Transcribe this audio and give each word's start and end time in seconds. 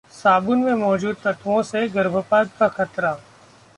साबुन 0.11 0.59
में 0.59 0.73
मौजूद 0.75 1.15
तत्वों 1.23 1.61
से 1.63 1.87
गर्भपात 1.89 2.57
का 2.59 2.67
खतरा 2.69 3.11